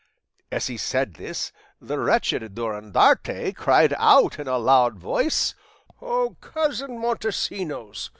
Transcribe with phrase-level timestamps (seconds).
[0.51, 5.53] "As he said this, the wretched Durandarte cried out in a loud voice:
[6.01, 8.09] O cousin Montesinos!